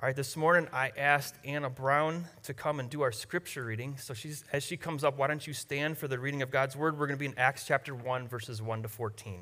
[0.00, 3.96] All right, this morning I asked Anna Brown to come and do our scripture reading.
[3.96, 6.74] So she's, as she comes up, why don't you stand for the reading of God's
[6.76, 6.98] word?
[6.98, 9.40] We're going to be in Acts chapter 1, verses 1 to 14.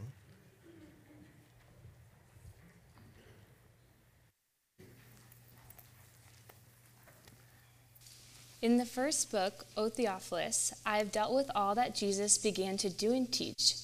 [8.61, 12.91] In the first book, O Theophilus, I have dealt with all that Jesus began to
[12.91, 13.77] do and teach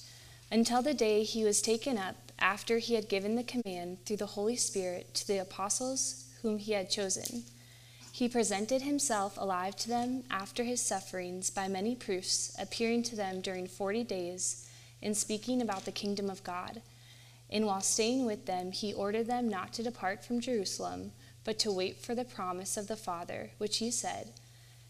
[0.51, 4.27] until the day he was taken up after he had given the command through the
[4.27, 7.43] Holy Spirit to the apostles whom he had chosen.
[8.11, 13.41] He presented himself alive to them after his sufferings by many proofs, appearing to them
[13.41, 14.67] during forty days
[15.01, 16.81] and speaking about the kingdom of God.
[17.49, 21.71] And while staying with them, he ordered them not to depart from Jerusalem, but to
[21.71, 24.33] wait for the promise of the Father, which he said,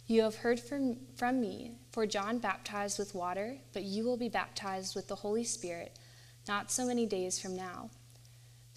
[0.08, 4.30] You have heard from, from me, for John baptized with water, but you will be
[4.30, 5.98] baptized with the Holy Spirit
[6.48, 7.92] not so many days from now.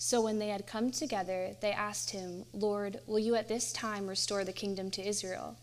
[0.04, 4.08] So when they had come together, they asked him, Lord, will you at this time
[4.08, 5.56] restore the kingdom to Israel?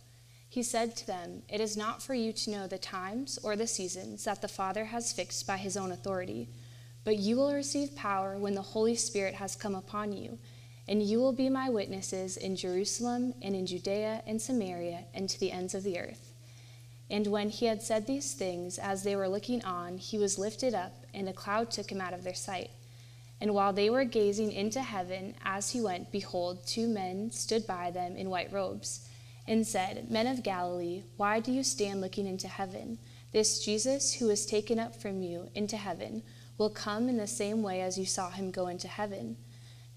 [0.47, 3.67] He said to them, It is not for you to know the times or the
[3.67, 6.47] seasons that the Father has fixed by his own authority,
[7.03, 10.39] but you will receive power when the Holy Spirit has come upon you,
[10.87, 15.37] and you will be my witnesses in Jerusalem and in Judea and Samaria and to
[15.37, 16.33] the ends of the earth.
[17.09, 20.73] And when he had said these things, as they were looking on, he was lifted
[20.73, 22.69] up, and a cloud took him out of their sight.
[23.41, 27.89] And while they were gazing into heaven as he went, behold, two men stood by
[27.91, 29.07] them in white robes,
[29.47, 32.99] and said, Men of Galilee, why do you stand looking into heaven?
[33.31, 36.23] This Jesus, who was taken up from you into heaven,
[36.57, 39.37] will come in the same way as you saw him go into heaven.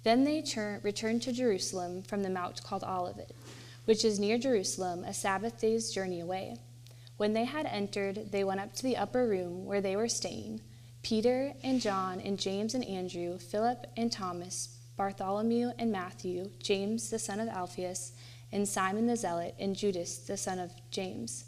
[0.05, 0.45] Then they
[0.83, 3.33] returned to Jerusalem from the mount called Olivet,
[3.85, 6.57] which is near Jerusalem, a Sabbath day's journey away.
[7.17, 10.61] When they had entered, they went up to the upper room where they were staying.
[11.03, 17.19] Peter and John and James and Andrew, Philip and Thomas, Bartholomew and Matthew, James the
[17.19, 18.13] son of Alphaeus,
[18.53, 21.47] and Simon the Zealot, and Judas the son of James.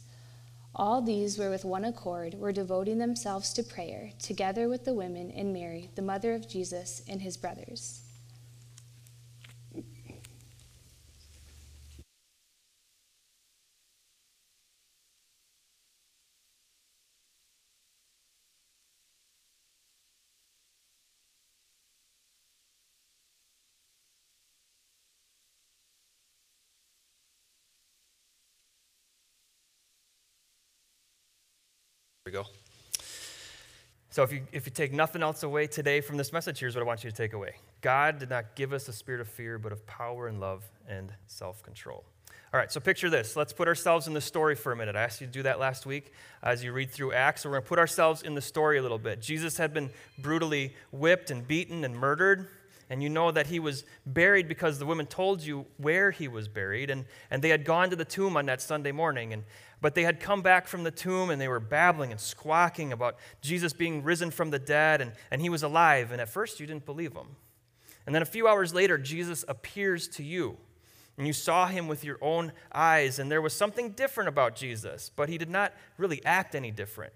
[0.75, 5.31] All these were with one accord, were devoting themselves to prayer, together with the women
[5.31, 8.04] and Mary, the mother of Jesus, and his brothers.
[32.35, 32.49] We go.
[34.11, 36.83] So, if you, if you take nothing else away today from this message, here's what
[36.83, 39.59] I want you to take away God did not give us a spirit of fear,
[39.59, 42.05] but of power and love and self control.
[42.53, 43.35] All right, so picture this.
[43.35, 44.95] Let's put ourselves in the story for a minute.
[44.95, 47.45] I asked you to do that last week as you read through Acts.
[47.45, 49.21] We're going to put ourselves in the story a little bit.
[49.21, 52.47] Jesus had been brutally whipped and beaten and murdered.
[52.91, 56.49] And you know that he was buried because the women told you where he was
[56.49, 56.91] buried.
[56.91, 59.33] And, and they had gone to the tomb on that Sunday morning.
[59.33, 59.45] And,
[59.81, 63.17] but they had come back from the tomb and they were babbling and squawking about
[63.41, 66.13] Jesus being risen from the dead and, and he was alive.
[66.13, 67.37] And at first you didn't believe them.
[68.07, 70.59] And then a few hours later, Jesus appears to you.
[71.17, 75.11] And you saw him with your own eyes, and there was something different about Jesus,
[75.15, 77.13] but he did not really act any different.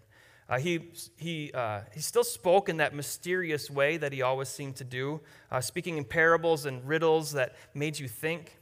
[0.49, 4.77] Uh, he, he, uh, he still spoke in that mysterious way that he always seemed
[4.77, 5.21] to do,
[5.51, 8.57] uh, speaking in parables and riddles that made you think.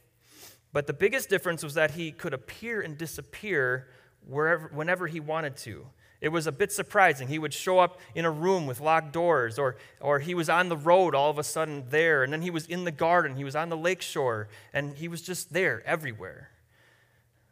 [0.73, 3.87] But the biggest difference was that he could appear and disappear
[4.27, 5.87] wherever, whenever he wanted to.
[6.19, 7.29] It was a bit surprising.
[7.29, 10.67] He would show up in a room with locked doors, or, or he was on
[10.67, 13.43] the road all of a sudden there, and then he was in the garden, he
[13.43, 16.49] was on the lake shore, and he was just there everywhere.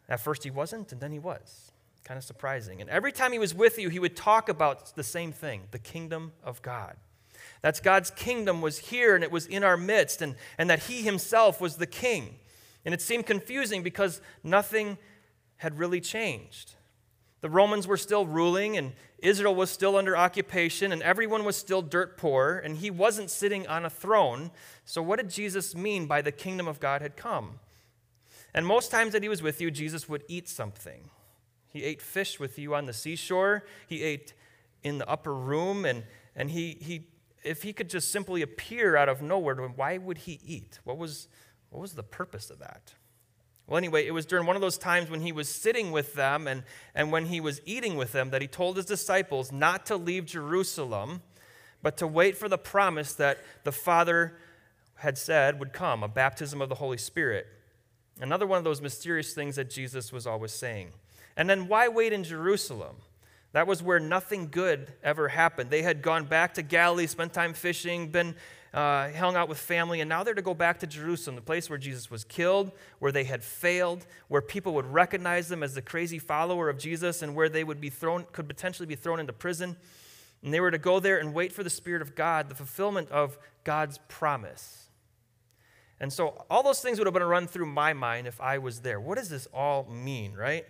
[0.09, 1.71] At first he wasn't, and then he was.
[2.05, 2.81] Kind of surprising.
[2.81, 5.79] And every time he was with you, he would talk about the same thing the
[5.79, 6.95] kingdom of God.
[7.61, 11.01] That's God's kingdom was here and it was in our midst, and, and that he
[11.01, 12.35] himself was the king.
[12.85, 14.99] And it seemed confusing because nothing
[15.57, 16.75] had really changed.
[17.41, 21.81] The Romans were still ruling, and Israel was still under occupation, and everyone was still
[21.81, 24.51] dirt poor, and he wasn't sitting on a throne.
[24.83, 27.59] So, what did Jesus mean by the kingdom of God had come?
[28.53, 31.09] And most times that he was with you, Jesus would eat something.
[31.75, 34.33] He ate fish with you on the seashore, he ate
[34.81, 37.09] in the upper room, and, and he, he,
[37.43, 40.79] if he could just simply appear out of nowhere, why would he eat?
[40.85, 41.27] What was,
[41.71, 42.93] what was the purpose of that?
[43.67, 46.47] Well, anyway, it was during one of those times when he was sitting with them
[46.47, 46.63] and,
[46.93, 50.25] and when he was eating with them that he told his disciples not to leave
[50.25, 51.23] Jerusalem,
[51.81, 54.37] but to wait for the promise that the Father
[54.99, 57.47] had said would come a baptism of the Holy Spirit.
[58.21, 60.93] Another one of those mysterious things that Jesus was always saying.
[61.37, 62.97] And then why wait in Jerusalem?
[63.51, 65.69] That was where nothing good ever happened.
[65.69, 68.35] They had gone back to Galilee, spent time fishing, been
[68.73, 71.69] uh, hung out with family, and now they're to go back to Jerusalem, the place
[71.69, 75.81] where Jesus was killed, where they had failed, where people would recognize them as the
[75.81, 79.31] crazy follower of Jesus, and where they would be thrown, could potentially be thrown into
[79.31, 79.77] prison.
[80.43, 83.09] And they were to go there and wait for the Spirit of God, the fulfillment
[83.11, 84.89] of God's promise.
[86.01, 88.81] And so all those things would have been run through my mind if I was
[88.81, 88.99] there.
[88.99, 90.65] What does this all mean, right?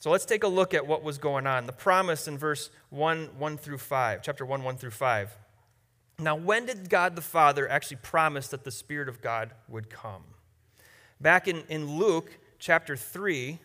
[0.00, 1.66] So let's take a look at what was going on.
[1.66, 5.36] The promise in verse 1, 1 through 5, chapter 1, 1 through 5.
[6.18, 10.24] Now, when did God the Father actually promise that the Spirit of God would come?
[11.20, 13.58] Back in, in Luke chapter 3,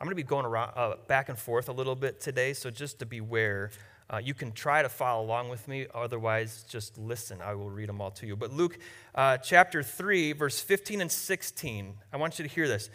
[0.00, 2.70] I'm going to be going around, uh, back and forth a little bit today, so
[2.70, 3.72] just to beware.
[4.08, 7.42] Uh, you can try to follow along with me, otherwise, just listen.
[7.42, 8.36] I will read them all to you.
[8.36, 8.78] But Luke
[9.16, 12.88] uh, chapter 3, verse 15 and 16, I want you to hear this.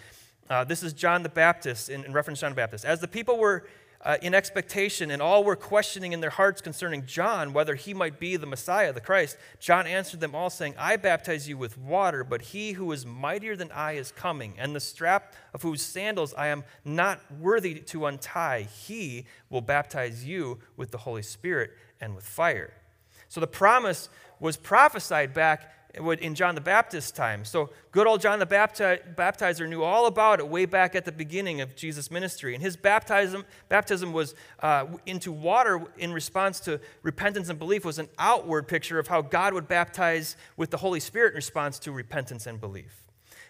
[0.50, 2.84] Uh, this is John the Baptist, in, in, reference to John the Baptist.
[2.84, 3.68] As the people were
[4.02, 8.20] uh, in expectation and all were questioning in their hearts concerning John whether he might
[8.20, 12.24] be the Messiah, the Christ, John answered them all, saying, I baptize you with water,
[12.24, 16.34] but he who is mightier than I is coming, and the strap of whose sandals
[16.34, 18.62] I am not worthy to untie.
[18.62, 21.72] He will baptize you with the Holy Spirit
[22.02, 22.74] and with fire.
[23.28, 24.10] So the promise
[24.40, 27.44] was prophesied back in John the Baptist's time.
[27.44, 31.62] So, good old John the Baptizer knew all about it way back at the beginning
[31.62, 32.54] of Jesus' ministry.
[32.54, 38.00] And his baptism, baptism was uh, into water in response to repentance and belief, was
[38.00, 41.92] an outward picture of how God would baptize with the Holy Spirit in response to
[41.92, 43.04] repentance and belief.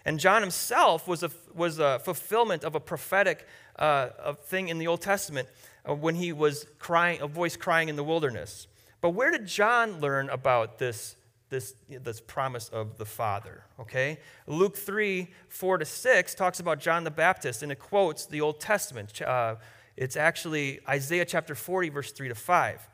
[0.04, 3.46] And John himself was a, was a fulfillment of a prophetic
[3.76, 5.48] uh, thing in the Old Testament
[5.88, 8.66] uh, when he was crying, a voice crying in the wilderness.
[9.00, 11.16] But where did John learn about this
[11.50, 14.18] this, this promise of the Father, okay?
[14.46, 18.60] Luke 3, 4 to 6 talks about John the Baptist, and it quotes the Old
[18.60, 19.20] Testament.
[19.20, 19.56] Uh,
[19.96, 22.88] it's actually Isaiah chapter 40, verse 3 to 5.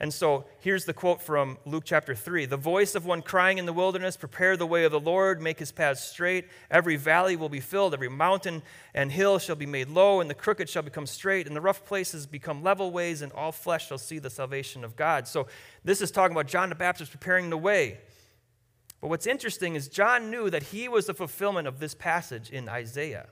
[0.00, 3.66] And so here's the quote from Luke chapter 3 The voice of one crying in
[3.66, 6.46] the wilderness, Prepare the way of the Lord, make his paths straight.
[6.70, 8.62] Every valley will be filled, every mountain
[8.94, 11.84] and hill shall be made low, and the crooked shall become straight, and the rough
[11.84, 15.26] places become level ways, and all flesh shall see the salvation of God.
[15.26, 15.48] So
[15.84, 17.98] this is talking about John the Baptist preparing the way.
[19.00, 22.68] But what's interesting is John knew that he was the fulfillment of this passage in
[22.68, 23.28] Isaiah.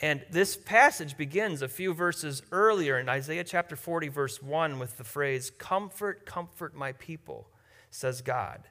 [0.00, 4.96] And this passage begins a few verses earlier in Isaiah chapter 40, verse 1, with
[4.96, 7.48] the phrase, Comfort, comfort my people,
[7.90, 8.62] says God.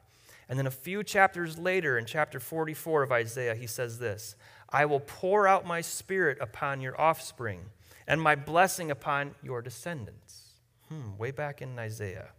[0.48, 4.34] And then a few chapters later, in chapter 44 of Isaiah, he says this
[4.68, 7.60] I will pour out my spirit upon your offspring
[8.08, 10.48] and my blessing upon your descendants.
[10.88, 12.30] Hmm, way back in Isaiah.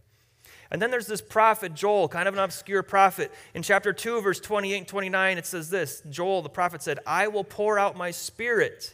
[0.72, 3.32] And then there's this prophet, Joel, kind of an obscure prophet.
[3.54, 7.28] In chapter 2, verse 28 and 29, it says this Joel, the prophet, said, I
[7.28, 8.94] will pour out my spirit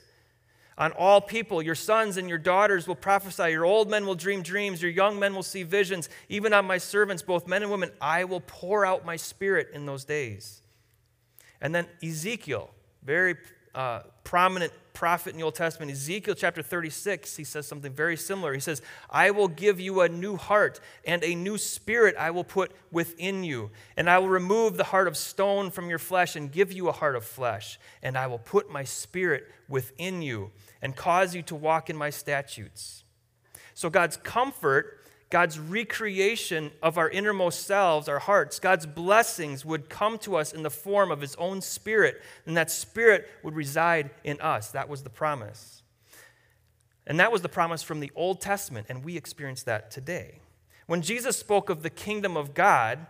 [0.76, 1.62] on all people.
[1.62, 3.52] Your sons and your daughters will prophesy.
[3.52, 4.82] Your old men will dream dreams.
[4.82, 6.10] Your young men will see visions.
[6.30, 9.86] Even on my servants, both men and women, I will pour out my spirit in
[9.86, 10.62] those days.
[11.62, 12.72] And then Ezekiel,
[13.04, 13.36] very
[13.76, 18.52] uh, prominent prophet in the Old Testament, Ezekiel chapter 36, he says something very similar.
[18.52, 22.44] He says, I will give you a new heart, and a new spirit I will
[22.44, 23.70] put within you.
[23.96, 26.92] And I will remove the heart of stone from your flesh and give you a
[26.92, 27.80] heart of flesh.
[28.02, 30.50] And I will put my spirit within you
[30.82, 33.04] and cause you to walk in my statutes.
[33.76, 40.18] So God's comfort God's recreation of our innermost selves, our hearts, God's blessings would come
[40.20, 44.40] to us in the form of His own Spirit, and that Spirit would reside in
[44.40, 44.72] us.
[44.72, 45.84] That was the promise.
[47.06, 50.40] And that was the promise from the Old Testament, and we experience that today.
[50.86, 53.06] When Jesus spoke of the kingdom of God,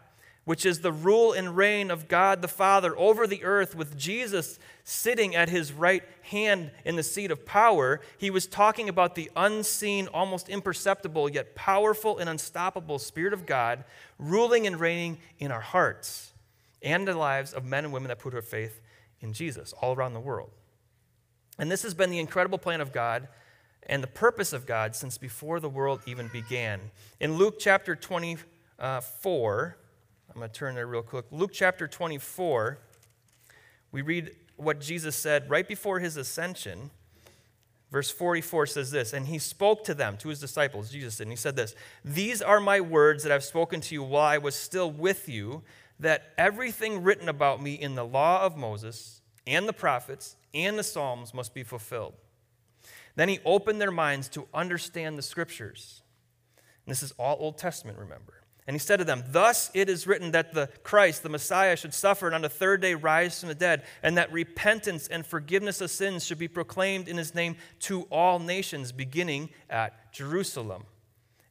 [0.47, 4.59] which is the rule and reign of God the Father over the earth, with Jesus
[4.85, 9.29] sitting at his right hand in the seat of power, he was talking about the
[9.35, 13.83] unseen, almost imperceptible, yet powerful and unstoppable Spirit of God
[14.17, 16.31] ruling and reigning in our hearts
[16.81, 18.79] and the lives of men and women that put their faith
[19.19, 20.51] in Jesus all around the world.
[21.59, 23.27] And this has been the incredible plan of God
[23.83, 26.79] and the purpose of God since before the world even began.
[27.19, 29.75] In Luke chapter 24,
[30.37, 31.25] I'm going to turn there real quick.
[31.31, 32.77] Luke chapter 24,
[33.91, 36.91] we read what Jesus said right before his ascension.
[37.91, 41.31] Verse 44 says this, and he spoke to them, to his disciples, Jesus did, and
[41.31, 41.73] he said this
[42.05, 45.63] These are my words that I've spoken to you while I was still with you,
[45.99, 50.83] that everything written about me in the law of Moses and the prophets and the
[50.83, 52.13] Psalms must be fulfilled.
[53.15, 56.03] Then he opened their minds to understand the scriptures.
[56.85, 58.43] And this is all Old Testament, remember.
[58.67, 61.93] And he said to them, Thus it is written that the Christ, the Messiah, should
[61.93, 65.79] suffer and on the third day rise from the dead, and that repentance and forgiveness
[65.79, 70.83] of sins should be proclaimed in his name to all nations, beginning at Jerusalem.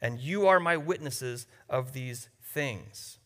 [0.03, 3.19] And you are my witnesses of these things.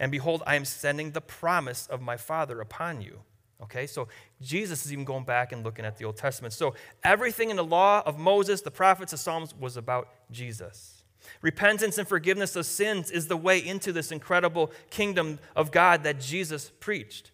[0.00, 3.20] And behold, I am sending the promise of my Father upon you.
[3.62, 4.08] Okay, so
[4.40, 6.54] Jesus is even going back and looking at the Old Testament.
[6.54, 10.97] So everything in the law of Moses, the prophets, the Psalms was about Jesus.
[11.42, 16.20] Repentance and forgiveness of sins is the way into this incredible kingdom of God that
[16.20, 17.30] Jesus preached.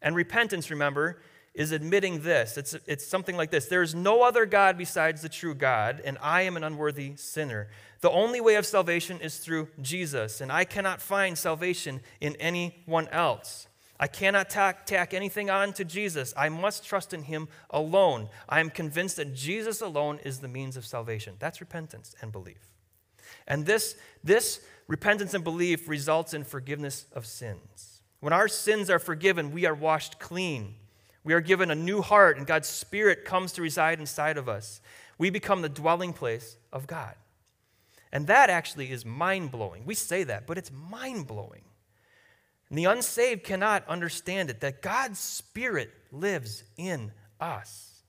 [0.00, 1.20] And repentance, remember,
[1.54, 2.56] is admitting this.
[2.56, 6.16] It's, it's something like this There is no other God besides the true God, and
[6.22, 7.68] I am an unworthy sinner.
[8.00, 13.08] The only way of salvation is through Jesus, and I cannot find salvation in anyone
[13.08, 13.66] else.
[14.00, 16.32] I cannot tack, tack anything on to Jesus.
[16.36, 18.28] I must trust in Him alone.
[18.48, 21.34] I am convinced that Jesus alone is the means of salvation.
[21.40, 22.77] That's repentance and belief.
[23.48, 28.02] And this, this repentance and belief results in forgiveness of sins.
[28.20, 30.74] When our sins are forgiven, we are washed clean.
[31.24, 34.80] We are given a new heart, and God's Spirit comes to reside inside of us.
[35.18, 37.14] We become the dwelling place of God.
[38.12, 39.84] And that actually is mind blowing.
[39.84, 41.62] We say that, but it's mind blowing.
[42.68, 48.02] And the unsaved cannot understand it that God's Spirit lives in us.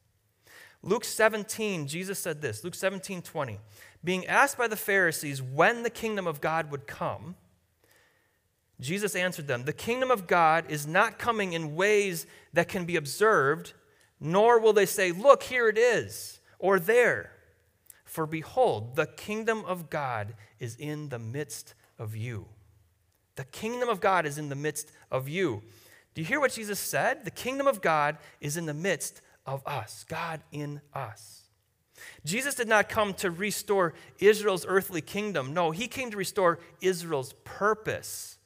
[0.81, 3.59] Luke 17, Jesus said this Luke 17, 20.
[4.03, 7.35] Being asked by the Pharisees when the kingdom of God would come,
[8.79, 12.95] Jesus answered them The kingdom of God is not coming in ways that can be
[12.95, 13.73] observed,
[14.19, 17.31] nor will they say, Look, here it is, or there.
[18.05, 22.47] For behold, the kingdom of God is in the midst of you.
[23.35, 25.61] The kingdom of God is in the midst of you.
[26.13, 27.23] Do you hear what Jesus said?
[27.23, 31.48] The kingdom of God is in the midst of us, God in us.
[32.25, 35.53] Jesus did not come to restore Israel's earthly kingdom.
[35.53, 38.37] No, he came to restore Israel's purpose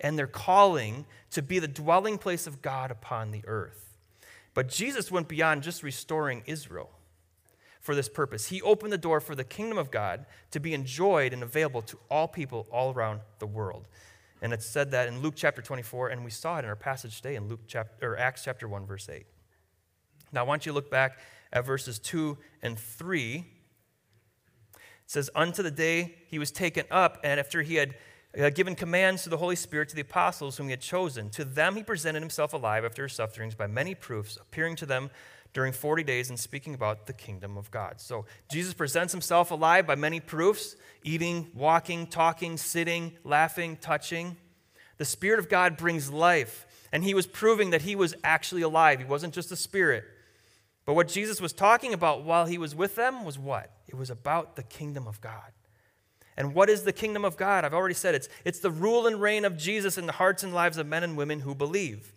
[0.00, 3.96] and their calling to be the dwelling place of God upon the earth.
[4.52, 6.90] But Jesus went beyond just restoring Israel
[7.80, 8.46] for this purpose.
[8.46, 11.98] He opened the door for the kingdom of God to be enjoyed and available to
[12.10, 13.88] all people all around the world.
[14.40, 17.16] And it said that in Luke chapter 24, and we saw it in our passage
[17.16, 19.26] today in Luke chapter, or Acts chapter 1, verse 8.
[20.32, 21.18] Now, I want you to look back
[21.52, 23.44] at verses 2 and 3.
[24.74, 27.94] It says, Unto the day he was taken up, and after he had
[28.38, 31.44] uh, given commands to the Holy Spirit to the apostles whom he had chosen, to
[31.44, 35.10] them he presented himself alive after his sufferings by many proofs, appearing to them
[35.52, 38.00] during 40 days and speaking about the kingdom of God.
[38.00, 44.36] So Jesus presents himself alive by many proofs eating, walking, talking, sitting, laughing, touching.
[44.98, 48.98] The Spirit of God brings life, and he was proving that he was actually alive.
[48.98, 50.04] He wasn't just a spirit.
[50.86, 53.70] But what Jesus was talking about while he was with them was what?
[53.88, 55.52] It was about the kingdom of God.
[56.36, 57.64] And what is the kingdom of God?
[57.64, 60.52] I've already said it's, it's the rule and reign of Jesus in the hearts and
[60.52, 62.12] lives of men and women who believe.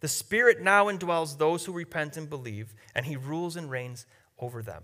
[0.00, 4.04] The Spirit now indwells those who repent and believe, and He rules and reigns
[4.38, 4.82] over them.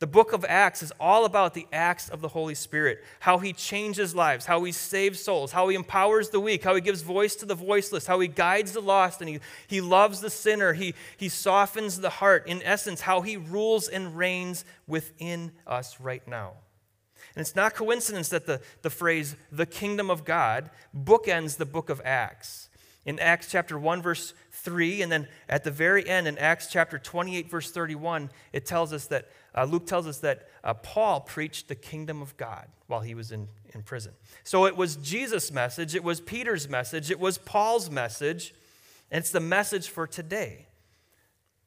[0.00, 3.52] The book of Acts is all about the acts of the Holy Spirit, how He
[3.52, 7.36] changes lives, how He saves souls, how He empowers the weak, how He gives voice
[7.36, 10.94] to the voiceless, how He guides the lost, and He, he loves the sinner, he,
[11.18, 12.48] he softens the heart.
[12.48, 16.54] In essence, how He rules and reigns within us right now.
[17.36, 21.90] And it's not coincidence that the, the phrase, the kingdom of God, bookends the book
[21.90, 22.70] of Acts
[23.06, 26.98] in Acts chapter 1, verse 3, and then at the very end in Acts chapter
[26.98, 31.68] 28, verse 31, it tells us that uh, Luke tells us that uh, Paul preached
[31.68, 34.12] the kingdom of God while he was in, in prison.
[34.44, 38.54] So it was Jesus' message, it was Peter's message, it was Paul's message,
[39.10, 40.66] and it's the message for today.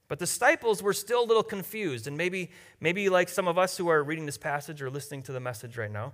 [0.08, 3.78] But the disciples were still a little confused, and maybe, maybe like some of us
[3.78, 6.14] who are reading this passage or listening to the message right now,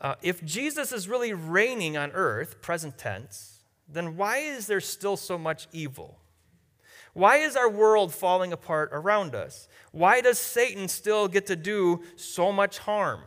[0.00, 5.16] uh, if Jesus is really reigning on earth, present tense, then why is there still
[5.16, 6.18] so much evil?
[7.14, 9.68] Why is our world falling apart around us?
[9.90, 13.20] Why does Satan still get to do so much harm?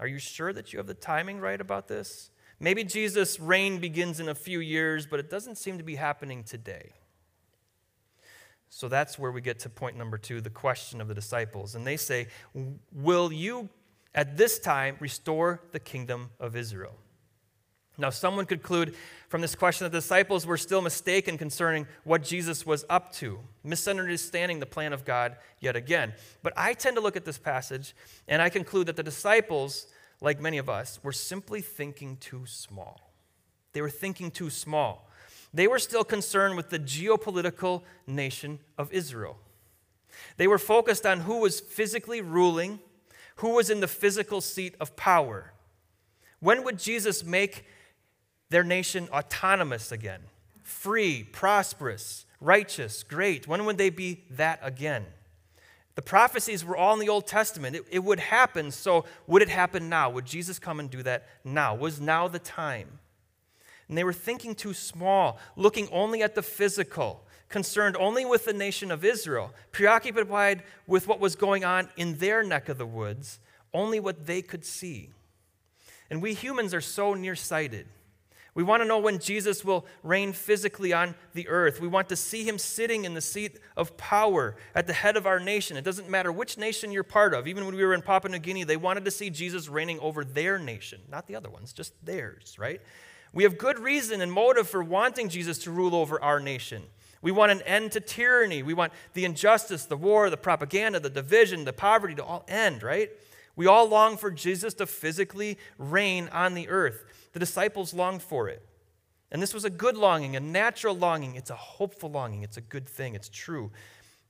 [0.00, 2.30] Are you sure that you have the timing right about this?
[2.58, 6.42] Maybe Jesus' reign begins in a few years, but it doesn't seem to be happening
[6.42, 6.92] today.
[8.68, 11.76] So that's where we get to point number two the question of the disciples.
[11.76, 12.26] And they say,
[12.92, 13.68] Will you
[14.14, 16.96] at this time restore the kingdom of Israel?
[17.96, 18.96] Now, someone could conclude
[19.28, 23.38] from this question that the disciples were still mistaken concerning what Jesus was up to,
[23.62, 26.12] misunderstanding the plan of God yet again.
[26.42, 27.94] But I tend to look at this passage
[28.26, 29.86] and I conclude that the disciples,
[30.20, 33.12] like many of us, were simply thinking too small.
[33.72, 35.08] They were thinking too small.
[35.52, 39.36] They were still concerned with the geopolitical nation of Israel.
[40.36, 42.80] They were focused on who was physically ruling,
[43.36, 45.52] who was in the physical seat of power.
[46.40, 47.64] When would Jesus make
[48.50, 50.20] their nation autonomous again,
[50.62, 53.48] free, prosperous, righteous, great.
[53.48, 55.06] When would they be that again?
[55.94, 57.76] The prophecies were all in the Old Testament.
[57.76, 60.10] It, it, would happen, so would it happen now?
[60.10, 61.74] Would Jesus come and do that now?
[61.74, 62.98] Was now the time?
[63.88, 68.52] And they were thinking too small, looking only at the physical, concerned only with the
[68.52, 73.38] nation of Israel, preoccupied with what was going on in their neck of the woods,
[73.72, 75.10] only what they could see.
[76.10, 77.86] And we humans are so nearsighted.
[78.54, 81.80] We want to know when Jesus will reign physically on the earth.
[81.80, 85.26] We want to see him sitting in the seat of power at the head of
[85.26, 85.76] our nation.
[85.76, 87.48] It doesn't matter which nation you're part of.
[87.48, 90.24] Even when we were in Papua New Guinea, they wanted to see Jesus reigning over
[90.24, 92.80] their nation, not the other ones, just theirs, right?
[93.32, 96.84] We have good reason and motive for wanting Jesus to rule over our nation.
[97.20, 98.62] We want an end to tyranny.
[98.62, 102.84] We want the injustice, the war, the propaganda, the division, the poverty to all end,
[102.84, 103.10] right?
[103.56, 107.04] We all long for Jesus to physically reign on the earth.
[107.34, 108.66] The disciples longed for it.
[109.30, 111.34] And this was a good longing, a natural longing.
[111.34, 112.42] It's a hopeful longing.
[112.42, 113.14] It's a good thing.
[113.14, 113.70] It's true.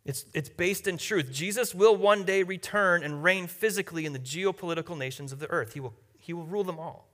[0.04, 1.30] It's, it's based in truth.
[1.30, 5.74] Jesus will one day return and reign physically in the geopolitical nations of the earth.
[5.74, 7.08] He will, he will rule them all.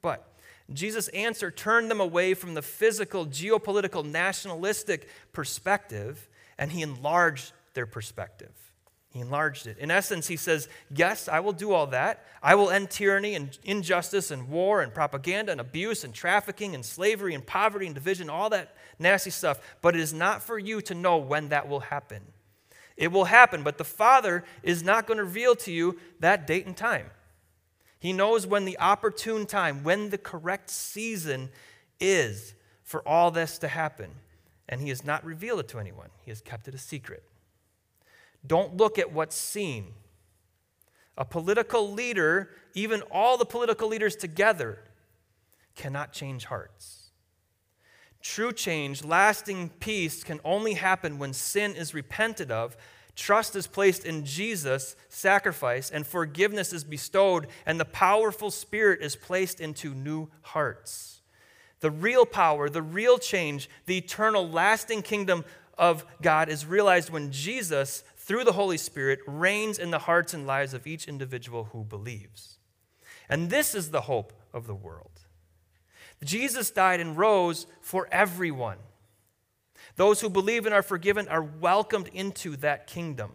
[0.00, 0.32] But
[0.72, 7.86] Jesus' answer turned them away from the physical, geopolitical, nationalistic perspective, and he enlarged their
[7.86, 8.71] perspective.
[9.12, 9.76] He enlarged it.
[9.76, 12.24] In essence, he says, Yes, I will do all that.
[12.42, 16.84] I will end tyranny and injustice and war and propaganda and abuse and trafficking and
[16.84, 19.60] slavery and poverty and division, all that nasty stuff.
[19.82, 22.22] But it is not for you to know when that will happen.
[22.96, 26.66] It will happen, but the Father is not going to reveal to you that date
[26.66, 27.10] and time.
[27.98, 31.50] He knows when the opportune time, when the correct season
[32.00, 34.10] is for all this to happen.
[34.68, 37.24] And He has not revealed it to anyone, He has kept it a secret.
[38.46, 39.94] Don't look at what's seen.
[41.16, 44.78] A political leader, even all the political leaders together,
[45.76, 47.10] cannot change hearts.
[48.22, 52.76] True change, lasting peace can only happen when sin is repented of,
[53.16, 59.16] trust is placed in Jesus' sacrifice, and forgiveness is bestowed, and the powerful Spirit is
[59.16, 61.20] placed into new hearts.
[61.80, 65.44] The real power, the real change, the eternal, lasting kingdom
[65.76, 70.46] of God is realized when Jesus through the Holy Spirit, reigns in the hearts and
[70.46, 72.58] lives of each individual who believes.
[73.28, 75.10] And this is the hope of the world.
[76.22, 78.78] Jesus died and rose for everyone.
[79.96, 83.32] Those who believe and are forgiven are welcomed into that kingdom.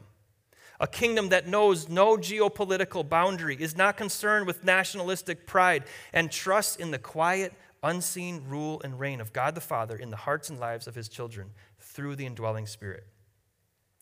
[0.79, 6.77] A kingdom that knows no geopolitical boundary, is not concerned with nationalistic pride, and trusts
[6.77, 7.51] in the quiet,
[7.83, 11.09] unseen rule and reign of God the Father in the hearts and lives of his
[11.09, 13.05] children through the indwelling Spirit.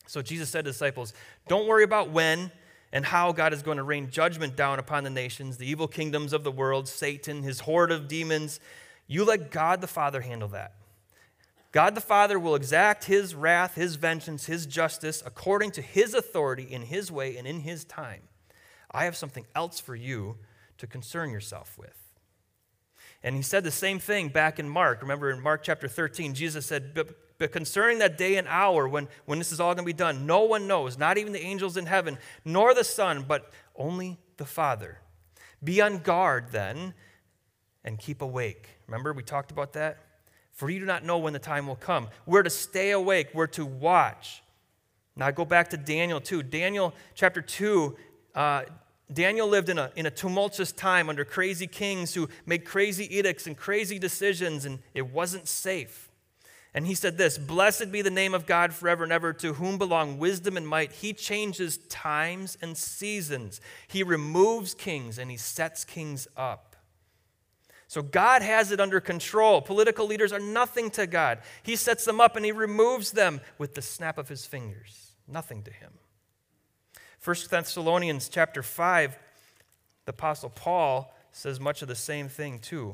[0.07, 1.13] So Jesus said to disciples,
[1.47, 2.51] Don't worry about when
[2.91, 6.33] and how God is going to rain judgment down upon the nations, the evil kingdoms
[6.33, 8.59] of the world, Satan, his horde of demons.
[9.07, 10.73] You let God the Father handle that.
[11.71, 16.63] God the Father will exact his wrath, his vengeance, his justice according to his authority
[16.63, 18.21] in his way and in his time.
[18.91, 20.37] I have something else for you
[20.77, 22.04] to concern yourself with.
[23.25, 25.01] And he said the same thing back in Mark.
[25.01, 29.39] Remember in Mark chapter 13, Jesus said, but concerning that day and hour when, when
[29.39, 31.87] this is all going to be done, no one knows, not even the angels in
[31.87, 34.99] heaven, nor the Son, but only the Father.
[35.63, 36.93] Be on guard then
[37.83, 38.69] and keep awake.
[38.85, 39.97] Remember, we talked about that?
[40.51, 42.09] For you do not know when the time will come.
[42.27, 44.43] We're to stay awake, we're to watch.
[45.15, 46.43] Now, I go back to Daniel 2.
[46.43, 47.97] Daniel chapter 2.
[48.35, 48.63] Uh,
[49.11, 53.45] Daniel lived in a, in a tumultuous time under crazy kings who made crazy edicts
[53.45, 56.09] and crazy decisions, and it wasn't safe.
[56.73, 59.77] And he said this Blessed be the name of God forever and ever, to whom
[59.77, 60.91] belong wisdom and might.
[60.91, 66.75] He changes times and seasons, he removes kings and he sets kings up.
[67.87, 69.61] So God has it under control.
[69.61, 71.39] Political leaders are nothing to God.
[71.63, 75.11] He sets them up and he removes them with the snap of his fingers.
[75.27, 75.91] Nothing to him.
[77.25, 79.17] 1 Thessalonians chapter 5,
[80.05, 82.93] the apostle Paul says much of the same thing too.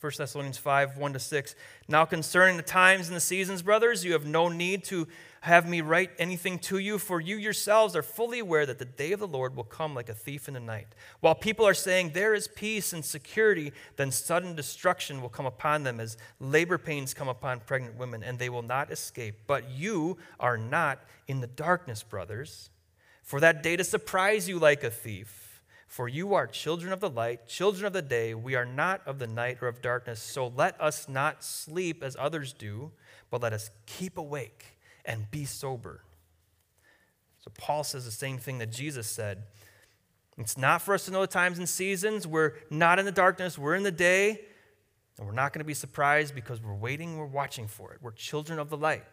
[0.00, 1.54] 1 Thessalonians 5 1 to 6.
[1.86, 5.06] Now, concerning the times and the seasons, brothers, you have no need to
[5.42, 9.12] have me write anything to you, for you yourselves are fully aware that the day
[9.12, 10.86] of the Lord will come like a thief in the night.
[11.20, 15.82] While people are saying there is peace and security, then sudden destruction will come upon
[15.82, 19.34] them as labor pains come upon pregnant women, and they will not escape.
[19.46, 22.70] But you are not in the darkness, brothers,
[23.30, 25.62] for that day to surprise you like a thief.
[25.86, 28.34] For you are children of the light, children of the day.
[28.34, 30.20] We are not of the night or of darkness.
[30.20, 32.90] So let us not sleep as others do,
[33.30, 36.02] but let us keep awake and be sober.
[37.38, 39.44] So Paul says the same thing that Jesus said.
[40.36, 42.26] It's not for us to know the times and seasons.
[42.26, 44.40] We're not in the darkness, we're in the day.
[45.18, 48.00] And we're not going to be surprised because we're waiting, we're watching for it.
[48.02, 49.04] We're children of the light.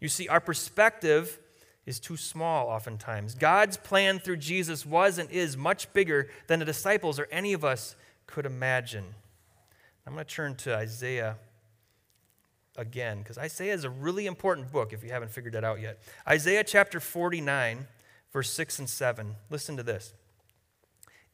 [0.00, 1.38] You see, our perspective
[1.88, 3.34] is too small oftentimes.
[3.34, 7.64] God's plan through Jesus was and is much bigger than the disciples or any of
[7.64, 7.96] us
[8.26, 9.06] could imagine.
[10.06, 11.36] I'm going to turn to Isaiah
[12.76, 15.98] again, because Isaiah is a really important book if you haven't figured that out yet.
[16.28, 17.86] Isaiah chapter 49,
[18.34, 19.34] verse 6 and 7.
[19.50, 20.12] Listen to this.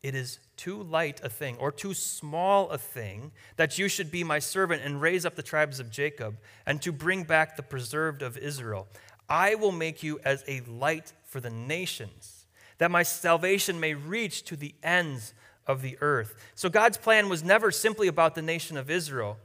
[0.04, 4.22] It is too light a thing, or too small a thing, that you should be
[4.22, 8.22] my servant and raise up the tribes of Jacob, and to bring back the preserved
[8.22, 8.86] of Israel.
[9.28, 12.46] I will make you as a light for the nations,
[12.78, 15.34] that my salvation may reach to the ends
[15.66, 16.34] of the earth.
[16.54, 19.38] So God's plan was never simply about the nation of Israel.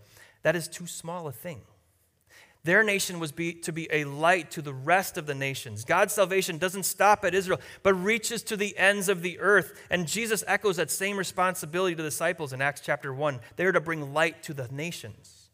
[0.43, 1.61] That is too small a thing.
[2.65, 5.85] Their nation was be, to be a light to the rest of the nations.
[5.85, 9.81] God's salvation doesn't stop at Israel, but reaches to the ends of the earth.
[9.89, 13.39] And Jesus echoes that same responsibility to the disciples in Acts chapter 1.
[13.55, 15.48] They are to bring light to the nations.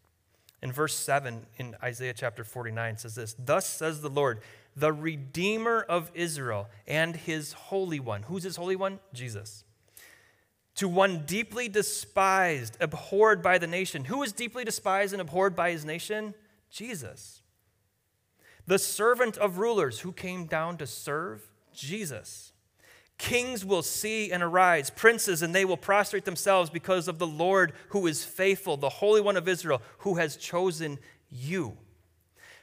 [0.66, 4.40] In verse 7 in Isaiah chapter 49 says this Thus says the Lord,
[4.76, 8.24] the Redeemer of Israel and his Holy One.
[8.24, 8.98] Who's his Holy One?
[9.14, 9.64] Jesus.
[10.78, 14.06] To one deeply despised, abhorred by the nation.
[14.06, 16.34] Who is deeply despised and abhorred by his nation?
[16.72, 17.44] Jesus.
[18.66, 22.54] The servant of rulers who came down to serve Jesus.
[23.18, 27.74] Kings will see and arise, princes, and they will prostrate themselves because of the Lord
[27.90, 31.00] who is faithful, the Holy One of Israel, who has chosen
[31.30, 31.78] you.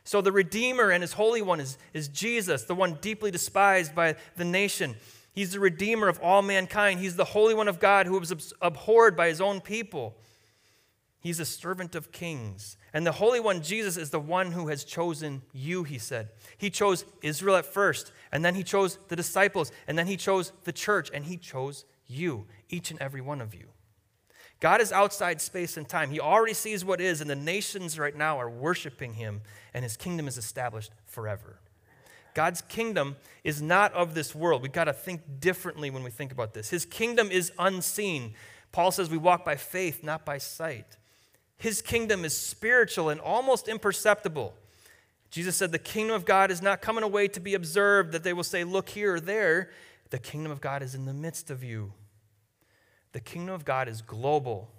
[0.05, 4.17] So the Redeemer and his Holy One is, is Jesus, the one deeply despised by
[4.37, 4.97] the nation.
[5.33, 7.01] He's the Redeemer of all mankind.
[7.01, 10.17] He's the Holy One of God who was abhorred by his own people.
[11.21, 12.77] He's a servant of kings.
[12.93, 16.31] And the Holy One, Jesus, is the one who has chosen you, he said.
[16.59, 20.53] He chose Israel at first, and then he chose the disciples, and then he chose
[20.65, 23.67] the church, and he chose you, each and every one of you.
[24.61, 26.11] God is outside space and time.
[26.11, 29.43] He already sees what is, and the nations right now are worshiping him,
[29.75, 31.59] and his kingdom is established forever.
[32.35, 34.63] God's kingdom is not of this world.
[34.63, 36.71] We've got to think differently when we think about this.
[36.71, 38.35] His kingdom is unseen.
[38.71, 40.97] Paul says we walk by faith, not by sight.
[41.59, 44.55] His kingdom is spiritual and almost imperceptible.
[45.33, 48.35] Jesus said, The kingdom of God is not coming away to be observed, that they
[48.35, 49.71] will say, Look here or there.
[50.11, 51.95] The kingdom of God is in the midst of you.
[53.13, 54.71] The kingdom of God is global.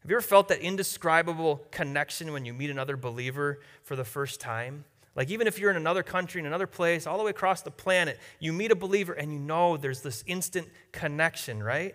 [0.00, 4.40] Have you ever felt that indescribable connection when you meet another believer for the first
[4.40, 4.84] time?
[5.14, 7.70] Like, even if you're in another country, in another place, all the way across the
[7.70, 11.94] planet, you meet a believer and you know there's this instant connection, right?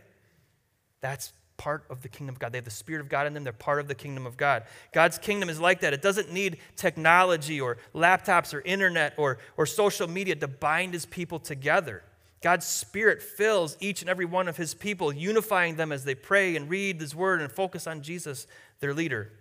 [1.01, 2.51] That's part of the kingdom of God.
[2.51, 3.43] They have the Spirit of God in them.
[3.43, 4.63] They're part of the kingdom of God.
[4.91, 5.93] God's kingdom is like that.
[5.93, 11.05] It doesn't need technology or laptops or internet or, or social media to bind his
[11.05, 12.03] people together.
[12.41, 16.55] God's Spirit fills each and every one of his people, unifying them as they pray
[16.57, 18.47] and read his word and focus on Jesus,
[18.81, 19.31] their leader.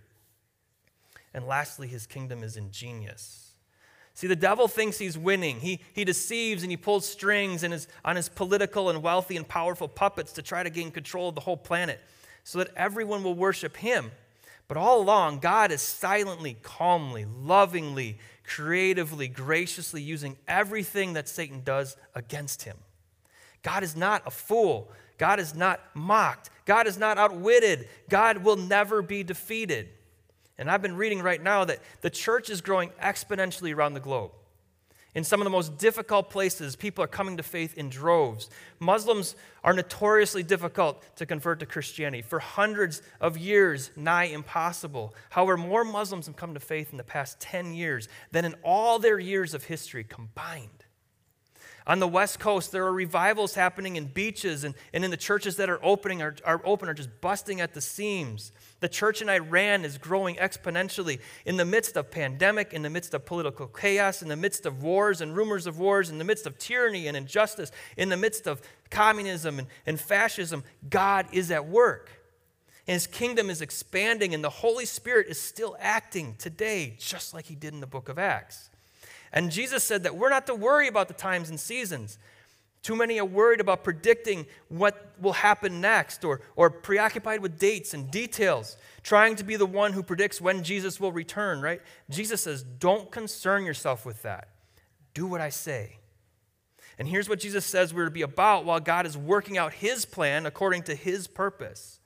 [1.35, 3.52] And lastly, his kingdom is ingenious.
[4.15, 5.61] See, the devil thinks he's winning.
[5.61, 9.49] He, he deceives and he pulls strings and is on his political and wealthy and
[9.49, 12.01] powerful puppets to try to gain control of the whole planet
[12.45, 14.11] so that everyone will worship him.
[14.69, 21.97] But all along, God is silently, calmly, lovingly, creatively, graciously using everything that Satan does
[22.15, 22.77] against him.
[23.63, 24.91] God is not a fool.
[25.19, 26.51] God is not mocked.
[26.65, 27.89] God is not outwitted.
[28.09, 29.89] God will never be defeated.
[30.59, 34.33] And I've been reading right now that the church is growing exponentially around the globe.
[35.15, 38.49] In some of the most difficult places, people are coming to faith in droves.
[38.81, 42.23] Muslims are notoriously difficult to convert to Christianity.
[42.23, 45.15] For hundreds of years, nigh impossible.
[45.29, 48.99] However, more Muslims have come to faith in the past 10 years than in all
[48.99, 50.85] their years of history combined.
[51.87, 55.57] On the West Coast, there are revivals happening in beaches, and, and in the churches
[55.57, 58.53] that are opening are, are open are just busting at the seams.
[58.81, 63.15] The church in Iran is growing exponentially in the midst of pandemic, in the midst
[63.15, 66.47] of political chaos, in the midst of wars and rumors of wars, in the midst
[66.47, 70.63] of tyranny and injustice, in the midst of communism and, and fascism.
[70.89, 72.11] God is at work.
[72.87, 77.47] And his kingdom is expanding, and the Holy Spirit is still acting today, just like
[77.47, 78.71] he did in the book of Acts.
[79.33, 82.19] And Jesus said that we're not to worry about the times and seasons.
[82.83, 87.95] Too many are worried about predicting what will happen next or, or preoccupied with dates
[87.95, 91.81] and details, trying to be the one who predicts when Jesus will return, right?
[92.11, 94.49] Jesus says, don't concern yourself with that.
[95.15, 95.99] Do what I say.
[96.99, 100.05] And here's what Jesus says we're to be about while God is working out his
[100.05, 102.01] plan according to his purpose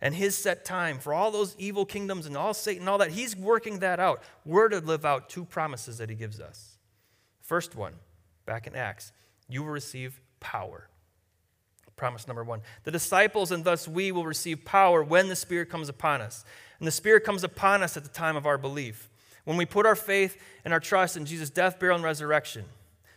[0.00, 3.10] and his set time for all those evil kingdoms and all Satan all that.
[3.10, 4.22] He's working that out.
[4.44, 6.78] We're to live out two promises that he gives us.
[7.40, 7.94] First one,
[8.44, 9.12] back in Acts,
[9.48, 10.88] you will receive power.
[11.96, 12.60] Promise number one.
[12.84, 16.44] The disciples and thus we will receive power when the Spirit comes upon us.
[16.78, 19.08] And the Spirit comes upon us at the time of our belief,
[19.44, 22.66] when we put our faith and our trust in Jesus' death, burial, and resurrection.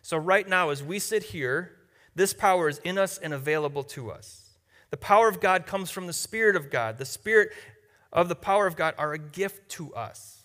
[0.01, 1.75] So, right now, as we sit here,
[2.15, 4.48] this power is in us and available to us.
[4.89, 6.97] The power of God comes from the Spirit of God.
[6.97, 7.51] The Spirit
[8.11, 10.43] of the power of God are a gift to us,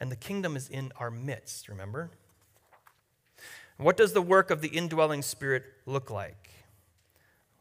[0.00, 2.10] and the kingdom is in our midst, remember?
[3.76, 6.50] What does the work of the indwelling Spirit look like?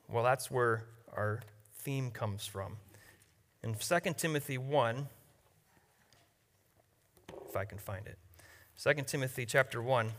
[0.10, 1.42] Well, that's where our
[1.76, 2.78] theme comes from.
[3.64, 5.08] In 2 Timothy 1,
[7.48, 8.18] if I can find it.
[8.82, 10.12] 2 Timothy chapter 1,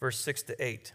[0.00, 0.92] verse 6 to 8.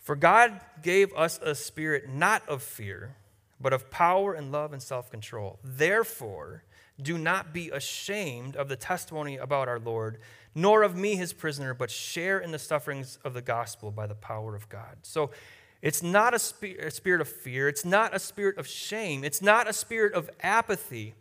[0.00, 3.16] For God gave us a spirit not of fear,
[3.60, 5.58] but of power and love and self control.
[5.62, 6.64] Therefore,
[7.00, 10.18] do not be ashamed of the testimony about our Lord,
[10.54, 14.14] nor of me, his prisoner, but share in the sufferings of the gospel by the
[14.14, 14.96] power of God.
[15.02, 15.30] So
[15.82, 19.68] it's not a, a spirit of fear, it's not a spirit of shame, it's not
[19.68, 21.14] a spirit of apathy.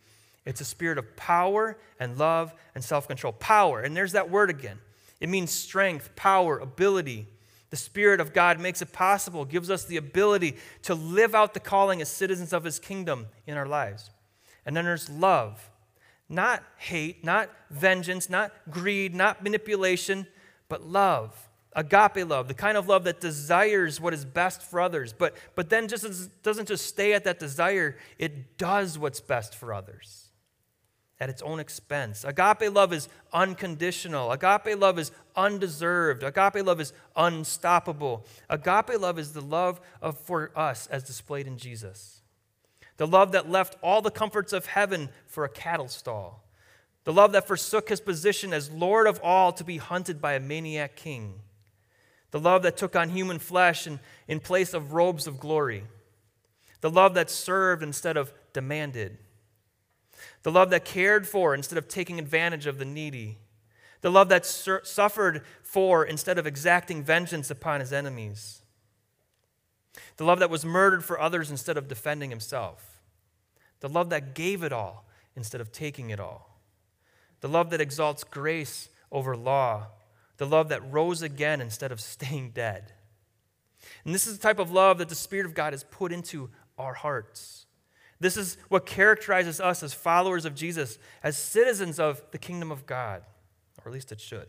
[0.45, 3.33] It's a spirit of power and love and self control.
[3.33, 4.79] Power, and there's that word again.
[5.19, 7.27] It means strength, power, ability.
[7.69, 11.59] The Spirit of God makes it possible, gives us the ability to live out the
[11.59, 14.09] calling as citizens of His kingdom in our lives.
[14.65, 15.69] And then there's love,
[16.27, 20.27] not hate, not vengeance, not greed, not manipulation,
[20.67, 21.49] but love.
[21.73, 25.69] Agape love, the kind of love that desires what is best for others, but, but
[25.69, 30.28] then just doesn't just stay at that desire, it does what's best for others
[31.19, 32.23] at its own expense.
[32.23, 34.31] Agape love is unconditional.
[34.31, 36.23] Agape love is undeserved.
[36.23, 38.25] Agape love is unstoppable.
[38.49, 42.21] Agape love is the love of, for us as displayed in Jesus.
[42.97, 46.43] The love that left all the comforts of heaven for a cattle stall.
[47.03, 50.39] The love that forsook his position as Lord of all to be hunted by a
[50.39, 51.35] maniac king.
[52.31, 55.83] The love that took on human flesh in, in place of robes of glory.
[56.81, 59.17] The love that served instead of demanded
[60.43, 63.37] the love that cared for instead of taking advantage of the needy,
[64.01, 68.61] the love that sur- suffered for instead of exacting vengeance upon his enemies,
[70.17, 73.01] the love that was murdered for others instead of defending himself,
[73.81, 76.61] the love that gave it all instead of taking it all,
[77.41, 79.87] the love that exalts grace over law,
[80.37, 82.93] the love that rose again instead of staying dead.
[84.05, 86.49] And this is the type of love that the Spirit of God has put into
[86.77, 87.65] our hearts.
[88.19, 92.85] This is what characterizes us as followers of Jesus, as citizens of the kingdom of
[92.85, 93.23] God,
[93.77, 94.47] or at least it should.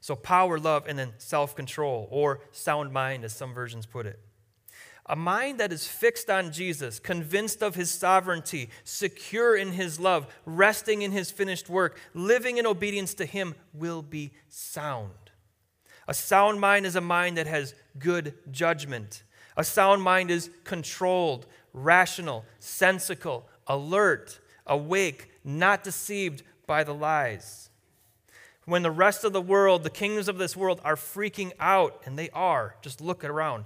[0.00, 4.18] So, power, love, and then self control, or sound mind, as some versions put it.
[5.06, 10.26] A mind that is fixed on Jesus, convinced of his sovereignty, secure in his love,
[10.44, 15.12] resting in his finished work, living in obedience to him, will be sound.
[16.06, 19.22] A sound mind is a mind that has good judgment.
[19.56, 21.46] A sound mind is controlled,
[21.82, 27.70] rational, sensical, alert, awake, not deceived by the lies.
[28.64, 32.18] When the rest of the world, the kingdoms of this world, are freaking out, and
[32.18, 33.64] they are, just look around.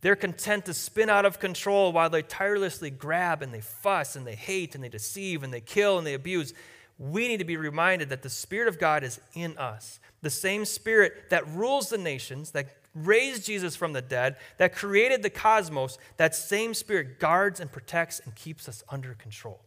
[0.00, 4.26] They're content to spin out of control while they tirelessly grab and they fuss and
[4.26, 6.54] they hate and they deceive and they kill and they abuse.
[6.98, 9.98] We need to be reminded that the Spirit of God is in us.
[10.22, 12.68] The same Spirit that rules the nations, that
[13.06, 18.20] raised Jesus from the dead, that created the cosmos, that same Spirit guards and protects
[18.20, 19.60] and keeps us under control.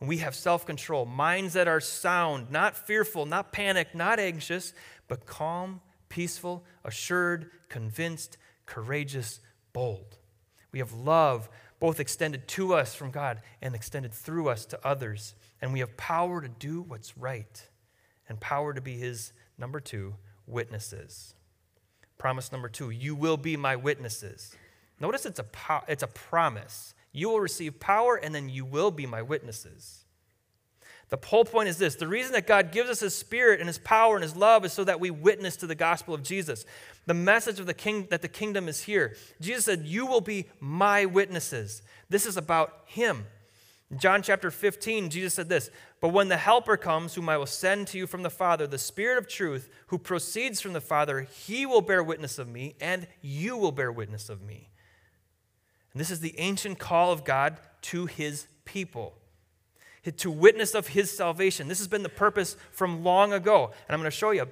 [0.00, 4.74] And we have self control, minds that are sound, not fearful, not panicked, not anxious,
[5.08, 8.36] but calm, peaceful, assured, convinced,
[8.66, 9.40] courageous,
[9.72, 10.18] bold.
[10.72, 15.34] We have love both extended to us from God and extended through us to others.
[15.60, 17.68] And we have power to do what's right
[18.28, 20.14] and power to be His, number two,
[20.46, 21.35] witnesses.
[22.18, 24.54] Promise number two you will be my witnesses.
[25.00, 26.94] Notice it's a, po- it's a promise.
[27.12, 30.04] You will receive power, and then you will be my witnesses.
[31.08, 33.78] The whole point is this the reason that God gives us His Spirit and His
[33.78, 36.64] power and His love is so that we witness to the gospel of Jesus.
[37.06, 39.16] The message of the king that the kingdom is here.
[39.40, 41.82] Jesus said, You will be my witnesses.
[42.08, 43.26] This is about Him.
[43.90, 45.70] In John chapter 15, Jesus said this
[46.06, 48.78] But when the Helper comes, whom I will send to you from the Father, the
[48.78, 53.08] Spirit of truth, who proceeds from the Father, he will bear witness of me, and
[53.22, 54.70] you will bear witness of me.
[55.92, 59.18] And this is the ancient call of God to his people,
[60.16, 61.66] to witness of his salvation.
[61.66, 63.72] This has been the purpose from long ago.
[63.88, 64.46] And I'm going to show you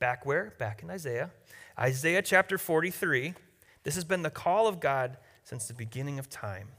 [0.00, 0.54] back where?
[0.58, 1.30] Back in Isaiah.
[1.78, 3.32] Isaiah chapter 43.
[3.84, 6.70] This has been the call of God since the beginning of time.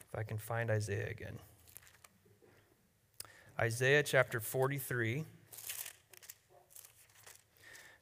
[0.00, 1.38] If I can find Isaiah again.
[3.58, 5.24] Isaiah chapter 43,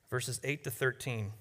[0.09, 1.33] verses 8 to 13.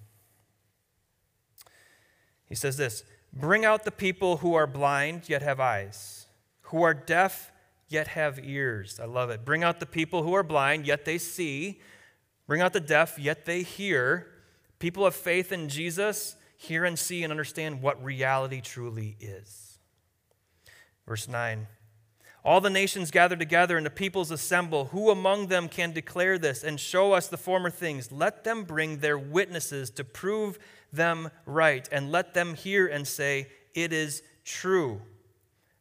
[2.49, 6.27] He says this Bring out the people who are blind yet have eyes,
[6.63, 7.53] who are deaf
[7.87, 8.99] yet have ears.
[8.99, 9.45] I love it.
[9.45, 11.79] Bring out the people who are blind yet they see.
[12.47, 14.27] Bring out the deaf yet they hear.
[14.79, 19.79] People of faith in Jesus hear and see and understand what reality truly is.
[21.07, 21.67] Verse 9
[22.43, 24.85] All the nations gather together and the peoples assemble.
[24.85, 28.11] Who among them can declare this and show us the former things?
[28.11, 30.57] Let them bring their witnesses to prove
[30.91, 35.01] them right, and let them hear and say, It is true.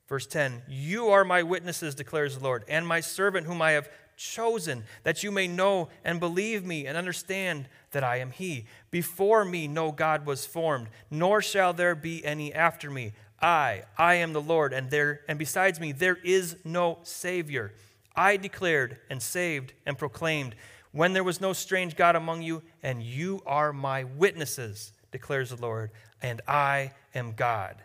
[0.09, 3.89] Verse 10 You are my witnesses, declares the Lord, and my servant whom I have
[4.17, 8.67] chosen, that you may know and believe me and understand that I am He.
[8.91, 13.13] Before me no God was formed, nor shall there be any after me.
[13.43, 17.73] I, I am the Lord, and there and besides me there is no Savior.
[18.15, 20.55] I declared and saved and proclaimed
[20.93, 25.57] when there was no strange God among you, and you are my witnesses, declares the
[25.57, 27.77] Lord, and I am God.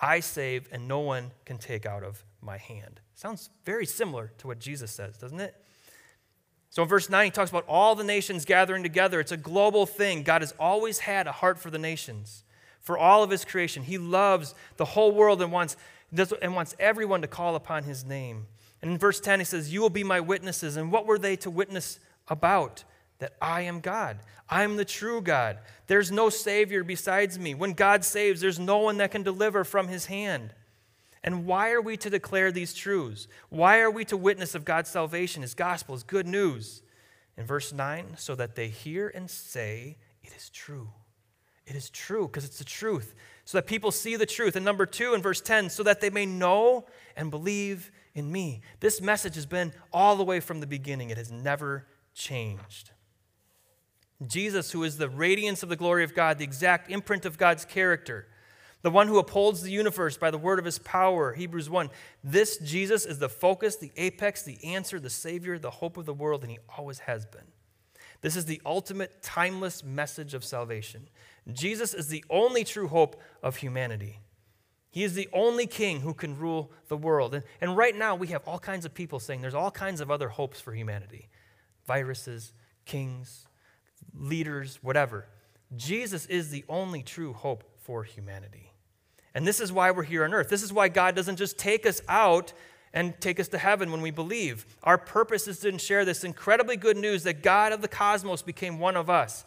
[0.00, 3.00] I save, and no one can take out of my hand.
[3.14, 5.54] Sounds very similar to what Jesus says, doesn't it?
[6.70, 9.20] So in verse 9, he talks about all the nations gathering together.
[9.20, 10.24] It's a global thing.
[10.24, 12.42] God has always had a heart for the nations,
[12.84, 13.82] for all of his creation.
[13.82, 15.76] He loves the whole world and wants,
[16.40, 18.46] and wants everyone to call upon his name.
[18.80, 20.76] And in verse 10, he says, You will be my witnesses.
[20.76, 22.84] And what were they to witness about?
[23.18, 24.18] That I am God.
[24.48, 25.58] I am the true God.
[25.86, 27.54] There's no Savior besides me.
[27.54, 30.52] When God saves, there's no one that can deliver from his hand.
[31.24, 33.26] And why are we to declare these truths?
[33.48, 36.82] Why are we to witness of God's salvation, His gospel, His good news?
[37.38, 40.90] In verse 9, so that they hear and say, It is true.
[41.66, 43.14] It is true because it's the truth.
[43.44, 44.56] So that people see the truth.
[44.56, 48.60] And number two, in verse 10, so that they may know and believe in me.
[48.80, 52.90] This message has been all the way from the beginning, it has never changed.
[54.26, 57.64] Jesus, who is the radiance of the glory of God, the exact imprint of God's
[57.64, 58.28] character,
[58.82, 61.32] the one who upholds the universe by the word of his power.
[61.32, 61.90] Hebrews 1.
[62.22, 66.14] This Jesus is the focus, the apex, the answer, the Savior, the hope of the
[66.14, 67.46] world, and he always has been.
[68.20, 71.08] This is the ultimate, timeless message of salvation.
[71.52, 74.20] Jesus is the only true hope of humanity.
[74.90, 77.34] He is the only king who can rule the world.
[77.34, 80.10] And, and right now, we have all kinds of people saying there's all kinds of
[80.10, 81.28] other hopes for humanity
[81.86, 82.52] viruses,
[82.86, 83.46] kings,
[84.14, 85.26] leaders, whatever.
[85.76, 88.72] Jesus is the only true hope for humanity.
[89.34, 90.48] And this is why we're here on earth.
[90.48, 92.52] This is why God doesn't just take us out
[92.92, 94.64] and take us to heaven when we believe.
[94.84, 98.78] Our purpose is to share this incredibly good news that God of the cosmos became
[98.78, 99.44] one of us,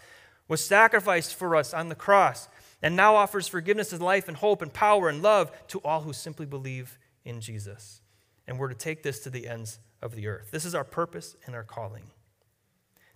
[0.47, 2.47] was sacrificed for us on the cross,
[2.81, 6.13] and now offers forgiveness and life and hope and power and love to all who
[6.13, 8.01] simply believe in Jesus.
[8.47, 10.51] And we're to take this to the ends of the earth.
[10.51, 12.11] This is our purpose and our calling.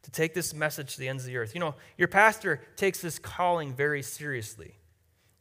[0.04, 1.54] To take this message to the ends of the earth.
[1.54, 4.76] You know, your pastor takes this calling very seriously.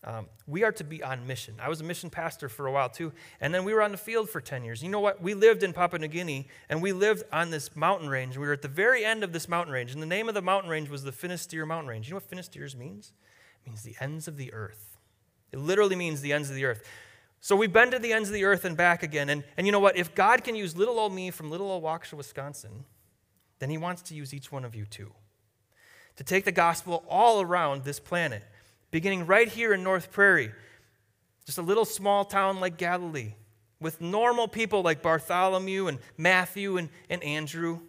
[0.03, 1.57] Um, we are to be on mission.
[1.61, 3.99] I was a mission pastor for a while too, and then we were on the
[3.99, 4.83] field for 10 years.
[4.83, 5.21] You know what?
[5.21, 8.39] We lived in Papua New Guinea, and we lived on this mountain range.
[8.39, 10.41] We were at the very end of this mountain range, and the name of the
[10.41, 12.07] mountain range was the Finisterre Mountain Range.
[12.07, 13.13] You know what Finisterre means?
[13.63, 14.97] It means the ends of the earth.
[15.53, 16.83] It literally means the ends of the earth.
[17.41, 19.29] So we've been to the ends of the earth and back again.
[19.29, 19.97] And, and you know what?
[19.97, 22.85] If God can use little old me from little old Waukesha, Wisconsin,
[23.59, 25.13] then He wants to use each one of you too.
[26.17, 28.45] To take the gospel all around this planet
[28.91, 30.53] beginning right here in North Prairie,
[31.47, 33.35] just a little small town like Galilee,
[33.81, 37.81] with normal people like Bartholomew and Matthew and, and Andrew,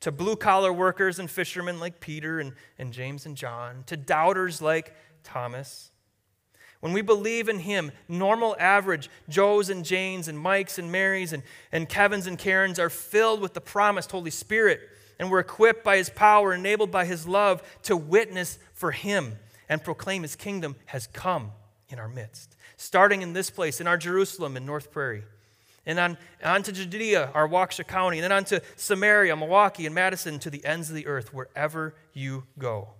[0.00, 4.60] to blue collar workers and fishermen like Peter and, and James and John, to doubters
[4.60, 5.90] like Thomas.
[6.80, 11.44] When we believe in Him, normal, average Joes and Janes and Mikes and Marys and,
[11.70, 14.80] and Kevins and Karens are filled with the promised Holy Spirit,
[15.20, 19.38] and we're equipped by His power, enabled by His love to witness for Him
[19.68, 21.52] and proclaim his kingdom has come
[21.88, 22.56] in our midst.
[22.76, 25.24] Starting in this place, in our Jerusalem in North Prairie,
[25.84, 29.94] and on, on to Judea, our Waukesha County, and then on to Samaria, Milwaukee, and
[29.94, 32.90] Madison, to the ends of the earth, wherever you go.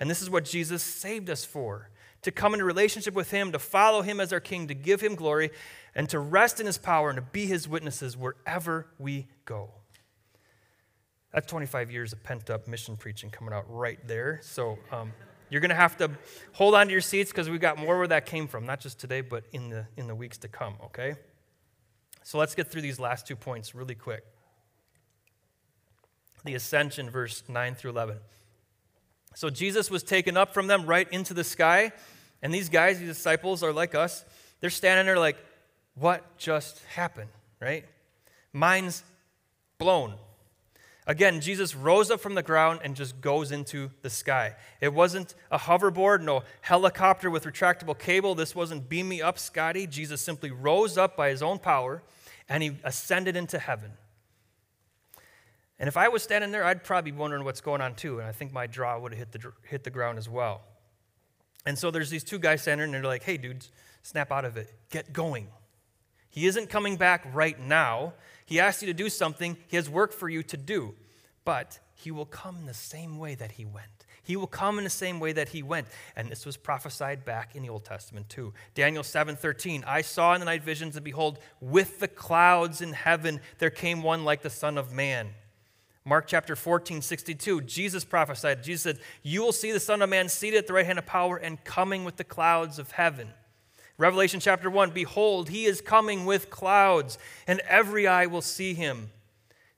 [0.00, 1.90] And this is what Jesus saved us for
[2.22, 5.14] to come into relationship with Him, to follow Him as our King, to give Him
[5.14, 5.50] glory,
[5.94, 9.70] and to rest in His power and to be His witnesses wherever we go.
[11.32, 14.40] That's 25 years of pent up mission preaching coming out right there.
[14.42, 15.12] So, um,
[15.50, 16.10] you're going to have to
[16.52, 18.98] hold on to your seats because we've got more where that came from, not just
[18.98, 21.16] today, but in the, in the weeks to come, okay?
[22.22, 24.24] So let's get through these last two points really quick.
[26.44, 28.18] The ascension, verse 9 through 11.
[29.34, 31.92] So Jesus was taken up from them right into the sky,
[32.42, 34.24] and these guys, these disciples, are like us.
[34.60, 35.36] They're standing there like,
[35.94, 37.84] what just happened, right?
[38.52, 39.04] Minds
[39.78, 40.14] blown.
[41.06, 44.56] Again, Jesus rose up from the ground and just goes into the sky.
[44.80, 48.34] It wasn't a hoverboard, no helicopter with retractable cable.
[48.34, 49.86] This wasn't beam me up, Scotty.
[49.86, 52.02] Jesus simply rose up by his own power
[52.48, 53.92] and he ascended into heaven.
[55.78, 58.20] And if I was standing there, I'd probably be wondering what's going on too.
[58.20, 60.62] And I think my jaw would have hit the, hit the ground as well.
[61.66, 63.70] And so there's these two guys standing there and they're like, hey, dudes,
[64.02, 64.72] snap out of it.
[64.90, 65.48] Get going.
[66.30, 68.14] He isn't coming back right now.
[68.46, 70.94] He asked you to do something, He has work for you to do.
[71.44, 74.04] But He will come in the same way that He went.
[74.24, 75.86] He will come in the same way that he went.
[76.16, 78.54] And this was prophesied back in the Old Testament too.
[78.74, 83.40] Daniel 7:13, I saw in the night visions, and behold, with the clouds in heaven
[83.58, 85.34] there came one like the Son of Man.
[86.06, 88.62] Mark chapter 14, 62, Jesus prophesied.
[88.62, 91.06] Jesus said, You will see the Son of Man seated at the right hand of
[91.06, 93.28] power and coming with the clouds of heaven.
[93.96, 99.10] Revelation chapter 1 Behold, he is coming with clouds, and every eye will see him.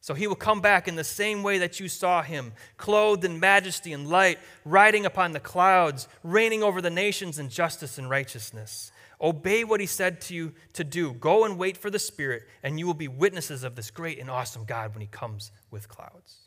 [0.00, 3.40] So he will come back in the same way that you saw him, clothed in
[3.40, 8.92] majesty and light, riding upon the clouds, reigning over the nations in justice and righteousness.
[9.20, 11.12] Obey what he said to you to do.
[11.14, 14.30] Go and wait for the Spirit, and you will be witnesses of this great and
[14.30, 16.46] awesome God when he comes with clouds.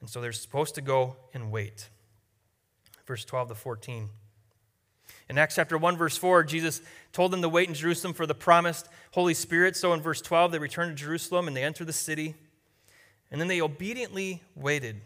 [0.00, 1.88] And so they're supposed to go and wait.
[3.06, 4.10] Verse 12 to 14.
[5.28, 6.80] In Acts chapter 1, verse 4, Jesus
[7.12, 9.76] told them to wait in Jerusalem for the promised Holy Spirit.
[9.76, 12.34] So in verse 12, they returned to Jerusalem and they entered the city.
[13.30, 15.02] And then they obediently waited.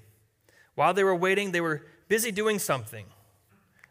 [0.76, 3.06] While they were waiting, they were busy doing something.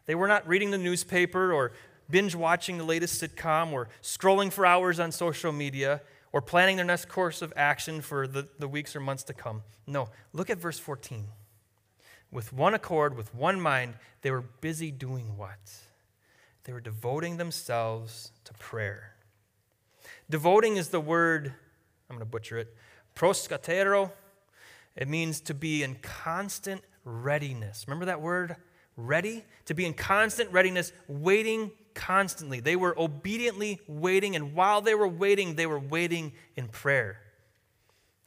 [0.06, 1.72] They were not reading the newspaper or
[2.08, 6.00] binge watching the latest sitcom or scrolling for hours on social media
[6.32, 9.62] or planning their next course of action for the, the weeks or months to come.
[9.86, 11.26] No, look at verse 14.
[12.30, 15.58] With one accord, with one mind, they were busy doing what?
[16.64, 19.14] They were devoting themselves to prayer.
[20.30, 21.52] Devoting is the word,
[22.08, 22.74] I'm going to butcher it,
[23.14, 24.12] proskatero.
[24.96, 27.84] It means to be in constant readiness.
[27.86, 28.56] Remember that word?
[28.96, 29.44] Ready?
[29.66, 32.60] To be in constant readiness, waiting constantly.
[32.60, 37.18] They were obediently waiting, and while they were waiting, they were waiting in prayer.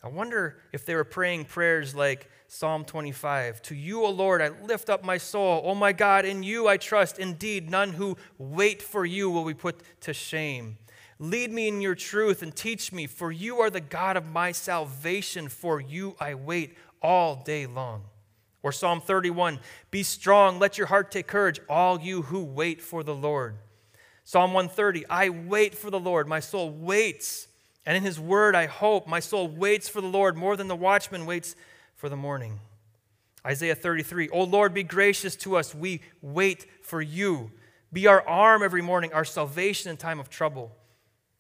[0.06, 4.50] I wonder if they were praying prayers like Psalm 25 To you, O Lord, I
[4.50, 5.64] lift up my soul.
[5.66, 7.18] O my God, in you I trust.
[7.18, 10.78] Indeed, none who wait for you will be put to shame.
[11.18, 14.52] Lead me in your truth and teach me, for you are the God of my
[14.52, 15.50] salvation.
[15.50, 18.04] For you I wait all day long.
[18.62, 23.02] Or Psalm 31 Be strong, let your heart take courage, all you who wait for
[23.02, 23.56] the Lord.
[24.24, 27.48] Psalm 130 I wait for the Lord, my soul waits
[27.86, 29.08] and in his word I hope.
[29.08, 31.56] My soul waits for the Lord more than the watchman waits
[31.96, 32.60] for the morning.
[33.46, 35.76] Isaiah 33, O Lord, be gracious to us.
[35.76, 37.52] We wait for you.
[37.94, 40.76] Be our arm every morning, our salvation in time of trouble.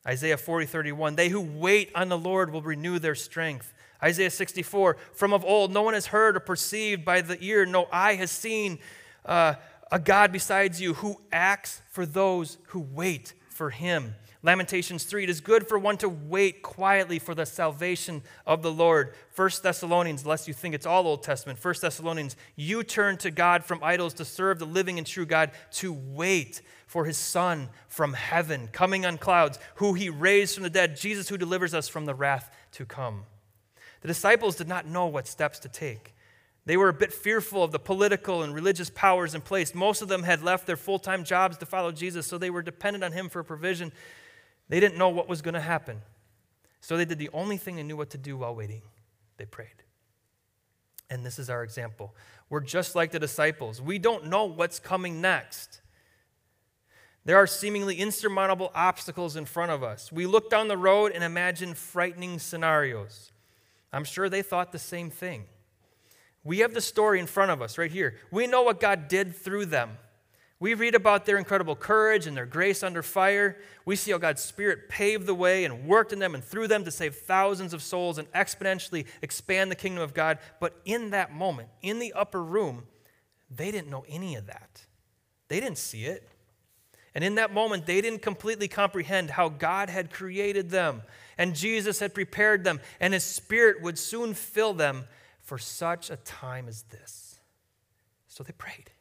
[0.08, 3.74] Isaiah 40, 31, they who wait on the Lord will renew their strength.
[4.04, 7.88] Isaiah 64, from of old, no one has heard or perceived by the ear, no
[7.92, 8.78] eye has seen
[9.26, 9.56] uh,
[9.92, 14.14] a God besides you who acts for those who wait for him.
[14.46, 18.72] Lamentations 3 It is good for one to wait quietly for the salvation of the
[18.72, 19.16] Lord.
[19.36, 23.66] 1 Thessalonians, lest you think it's all Old Testament, 1 Thessalonians, you turn to God
[23.66, 28.14] from idols to serve the living and true God, to wait for his Son from
[28.14, 32.06] heaven, coming on clouds, who he raised from the dead, Jesus who delivers us from
[32.06, 33.24] the wrath to come.
[34.02, 36.14] The disciples did not know what steps to take.
[36.68, 39.74] They were a bit fearful of the political and religious powers in place.
[39.74, 42.62] Most of them had left their full time jobs to follow Jesus, so they were
[42.62, 43.92] dependent on him for provision.
[44.70, 46.02] They didn't know what was going to happen.
[46.82, 48.82] So they did the only thing they knew what to do while waiting
[49.38, 49.84] they prayed.
[51.10, 52.16] And this is our example.
[52.50, 53.82] We're just like the disciples.
[53.82, 55.82] We don't know what's coming next.
[57.26, 60.12] There are seemingly insurmountable obstacles in front of us.
[60.12, 63.32] We look down the road and imagine frightening scenarios.
[63.92, 65.46] I'm sure they thought the same thing.
[66.44, 68.16] We have the story in front of us right here.
[68.30, 69.98] We know what God did through them.
[70.60, 73.58] We read about their incredible courage and their grace under fire.
[73.84, 76.86] We see how God's Spirit paved the way and worked in them and through them
[76.86, 80.40] to save thousands of souls and exponentially expand the kingdom of God.
[80.60, 82.86] But in that moment, in the upper room,
[83.50, 84.86] they didn't know any of that.
[85.50, 86.28] They didn't see it.
[87.14, 91.02] And in that moment, they didn't completely comprehend how God had created them
[91.38, 95.06] and Jesus had prepared them, and His Spirit would soon fill them
[95.42, 97.40] for such a time as this.
[98.28, 98.92] So they prayed.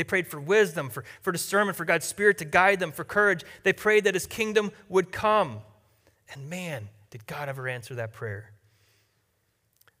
[0.00, 3.44] They prayed for wisdom, for, for discernment, for God's Spirit to guide them, for courage.
[3.64, 5.58] They prayed that His kingdom would come.
[6.32, 8.52] And man, did God ever answer that prayer.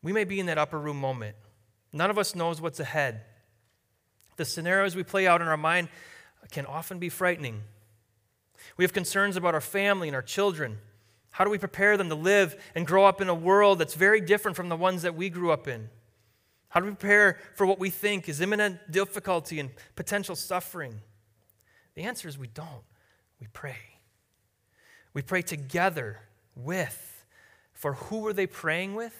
[0.02, 1.36] We may be in that upper room moment.
[1.92, 3.20] None of us knows what's ahead.
[4.36, 5.88] The scenarios we play out in our mind
[6.50, 7.60] can often be frightening.
[8.78, 10.78] We have concerns about our family and our children.
[11.32, 14.22] How do we prepare them to live and grow up in a world that's very
[14.22, 15.90] different from the ones that we grew up in?
[16.70, 21.00] How do we prepare for what we think is imminent difficulty and potential suffering?
[21.94, 22.84] The answer is we don't.
[23.40, 23.76] We pray.
[25.12, 26.20] We pray together
[26.54, 27.24] with.
[27.72, 29.14] For who were they praying with?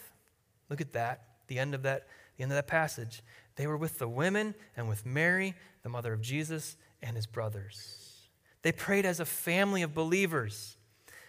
[0.69, 3.23] Look at that, the end of that, the end of that passage.
[3.57, 8.29] They were with the women and with Mary, the mother of Jesus, and his brothers.
[8.63, 10.77] They prayed as a family of believers,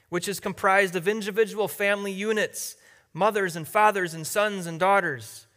[0.10, 2.76] which is comprised of individual family units,
[3.14, 5.48] mothers and fathers and sons and daughters.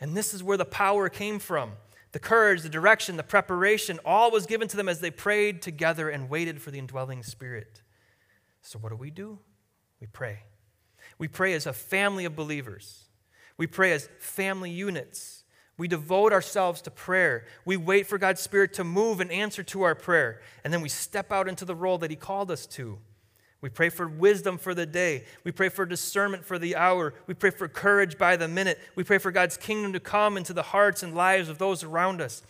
[0.00, 1.72] And this is where the power came from.
[2.12, 6.08] The courage, the direction, the preparation, all was given to them as they prayed together
[6.08, 7.82] and waited for the indwelling Spirit.
[8.62, 9.38] So, what do we do?
[10.00, 10.44] We pray.
[11.18, 13.04] We pray as a family of believers.
[13.56, 15.44] We pray as family units.
[15.76, 17.44] We devote ourselves to prayer.
[17.64, 20.40] We wait for God's Spirit to move and answer to our prayer.
[20.64, 22.98] And then we step out into the role that He called us to.
[23.60, 25.24] We pray for wisdom for the day.
[25.42, 27.12] We pray for discernment for the hour.
[27.26, 28.78] We pray for courage by the minute.
[28.94, 32.20] We pray for God's kingdom to come into the hearts and lives of those around
[32.20, 32.42] us.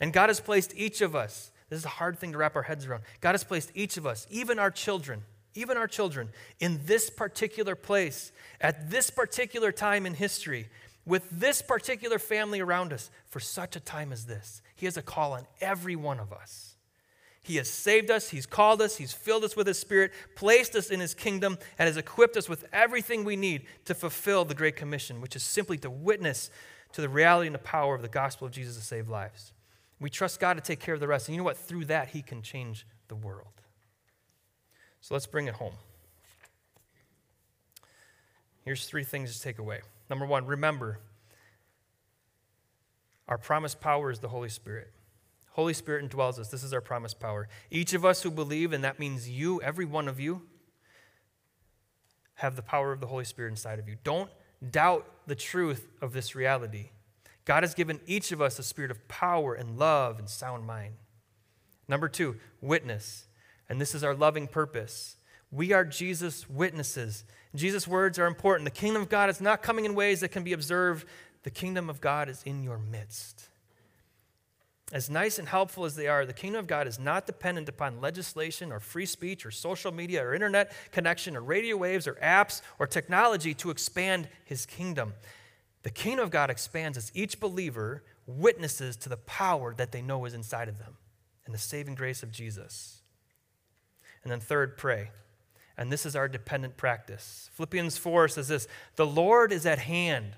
[0.00, 2.62] And God has placed each of us, this is a hard thing to wrap our
[2.62, 3.02] heads around.
[3.20, 5.22] God has placed each of us, even our children,
[5.54, 6.30] even our children,
[6.60, 10.68] in this particular place, at this particular time in history,
[11.04, 14.62] with this particular family around us, for such a time as this.
[14.76, 16.67] He has a call on every one of us.
[17.42, 20.90] He has saved us, He's called us, He's filled us with His Spirit, placed us
[20.90, 24.76] in His kingdom, and has equipped us with everything we need to fulfill the Great
[24.76, 26.50] Commission, which is simply to witness
[26.92, 29.52] to the reality and the power of the gospel of Jesus to save lives.
[30.00, 31.28] We trust God to take care of the rest.
[31.28, 31.56] And you know what?
[31.56, 33.62] Through that, He can change the world.
[35.00, 35.74] So let's bring it home.
[38.64, 39.80] Here's three things to take away.
[40.10, 40.98] Number one, remember,
[43.26, 44.90] our promised power is the Holy Spirit.
[45.58, 46.50] Holy Spirit indwells us.
[46.50, 47.48] This is our promised power.
[47.68, 50.42] Each of us who believe, and that means you, every one of you,
[52.34, 53.96] have the power of the Holy Spirit inside of you.
[54.04, 54.30] Don't
[54.70, 56.90] doubt the truth of this reality.
[57.44, 60.94] God has given each of us a spirit of power and love and sound mind.
[61.88, 63.26] Number two, witness.
[63.68, 65.16] And this is our loving purpose.
[65.50, 67.24] We are Jesus' witnesses.
[67.52, 68.64] Jesus' words are important.
[68.64, 71.04] The kingdom of God is not coming in ways that can be observed,
[71.42, 73.47] the kingdom of God is in your midst.
[74.90, 78.00] As nice and helpful as they are, the kingdom of God is not dependent upon
[78.00, 82.62] legislation or free speech or social media or internet connection or radio waves or apps
[82.78, 85.12] or technology to expand his kingdom.
[85.82, 90.24] The kingdom of God expands as each believer witnesses to the power that they know
[90.24, 90.96] is inside of them
[91.44, 93.02] and the saving grace of Jesus.
[94.22, 95.10] And then, third, pray.
[95.76, 97.50] And this is our dependent practice.
[97.54, 100.36] Philippians 4 says this The Lord is at hand.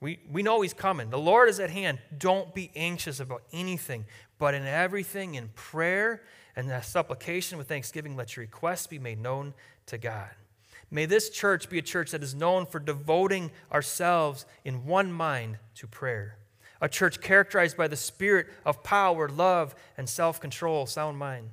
[0.00, 1.10] We, we know He's coming.
[1.10, 1.98] The Lord is at hand.
[2.16, 4.06] Don't be anxious about anything,
[4.38, 6.22] but in everything, in prayer
[6.56, 9.54] and supplication with thanksgiving, let your requests be made known
[9.86, 10.30] to God.
[10.90, 15.58] May this church be a church that is known for devoting ourselves in one mind
[15.76, 16.36] to prayer.
[16.80, 21.50] A church characterized by the spirit of power, love, and self control, sound mind.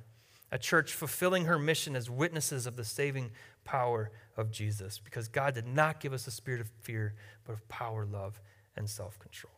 [0.50, 3.30] A church fulfilling her mission as witnesses of the saving
[3.64, 4.98] power of Jesus.
[4.98, 7.14] Because God did not give us a spirit of fear,
[7.48, 8.40] but of power, love,
[8.76, 9.54] and self control.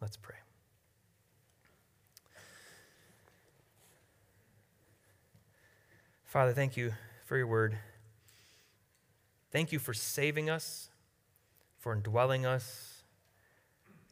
[0.00, 0.36] Let's pray.
[6.26, 6.92] Father, thank you
[7.24, 7.78] for your word.
[9.50, 10.90] Thank you for saving us,
[11.78, 13.02] for indwelling us,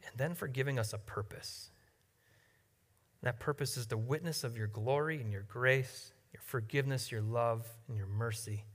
[0.07, 1.69] and then for giving us a purpose.
[3.21, 7.67] That purpose is the witness of your glory and your grace, your forgiveness, your love,
[7.87, 8.65] and your mercy.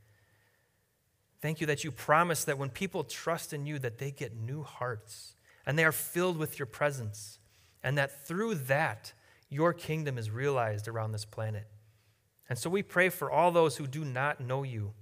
[1.40, 4.62] Thank you that you promise that when people trust in you that they get new
[4.62, 5.34] hearts
[5.64, 7.38] and they are filled with your presence
[7.82, 9.12] and that through that
[9.48, 11.66] your kingdom is realized around this planet.
[12.48, 14.92] And so we pray for all those who do not know you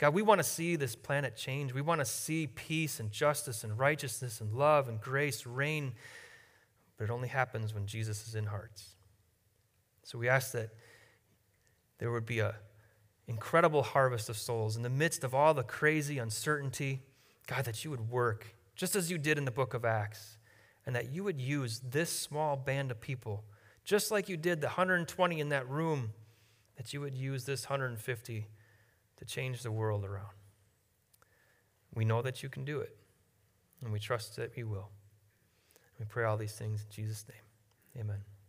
[0.00, 1.74] God, we want to see this planet change.
[1.74, 5.92] We want to see peace and justice and righteousness and love and grace reign,
[6.96, 8.94] but it only happens when Jesus is in hearts.
[10.02, 10.70] So we ask that
[11.98, 12.52] there would be an
[13.30, 17.00] incredible harvest of souls in the midst of all the crazy uncertainty.
[17.46, 20.38] God, that you would work just as you did in the book of Acts,
[20.86, 23.44] and that you would use this small band of people,
[23.84, 26.12] just like you did the 120 in that room,
[26.76, 28.46] that you would use this 150
[29.16, 30.32] to change the world around.
[31.94, 32.96] We know that you can do it,
[33.82, 34.88] and we trust that you will.
[35.98, 38.02] We pray all these things in Jesus' name.
[38.02, 38.39] Amen.